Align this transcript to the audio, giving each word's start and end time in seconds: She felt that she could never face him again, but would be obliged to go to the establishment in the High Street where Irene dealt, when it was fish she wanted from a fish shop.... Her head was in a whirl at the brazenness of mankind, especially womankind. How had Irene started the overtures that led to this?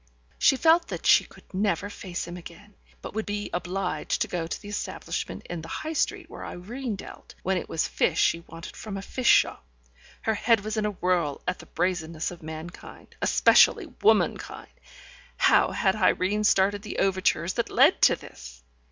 She 0.39 0.57
felt 0.57 0.87
that 0.87 1.05
she 1.05 1.25
could 1.25 1.43
never 1.53 1.87
face 1.87 2.25
him 2.27 2.35
again, 2.35 2.73
but 3.03 3.13
would 3.13 3.27
be 3.27 3.51
obliged 3.53 4.21
to 4.23 4.27
go 4.27 4.47
to 4.47 4.59
the 4.59 4.67
establishment 4.69 5.45
in 5.47 5.61
the 5.61 5.67
High 5.67 5.93
Street 5.93 6.27
where 6.27 6.43
Irene 6.43 6.95
dealt, 6.95 7.35
when 7.43 7.55
it 7.55 7.69
was 7.69 7.87
fish 7.87 8.19
she 8.19 8.39
wanted 8.47 8.75
from 8.75 8.97
a 8.97 9.03
fish 9.03 9.29
shop.... 9.29 9.63
Her 10.23 10.33
head 10.33 10.61
was 10.61 10.75
in 10.75 10.87
a 10.87 10.97
whirl 10.97 11.43
at 11.47 11.59
the 11.59 11.67
brazenness 11.67 12.31
of 12.31 12.41
mankind, 12.41 13.15
especially 13.21 13.93
womankind. 14.01 14.73
How 15.37 15.69
had 15.69 15.95
Irene 15.95 16.45
started 16.45 16.81
the 16.81 16.97
overtures 16.97 17.53
that 17.53 17.69
led 17.69 18.01
to 18.01 18.15
this? 18.15 18.63